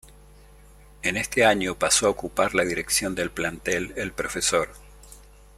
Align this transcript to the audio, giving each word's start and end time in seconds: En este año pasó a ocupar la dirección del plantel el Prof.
En 1.03 1.15
este 1.15 1.45
año 1.45 1.77
pasó 1.77 2.07
a 2.07 2.09
ocupar 2.09 2.55
la 2.55 2.65
dirección 2.65 3.13
del 3.13 3.29
plantel 3.29 3.93
el 3.97 4.11
Prof. 4.13 4.35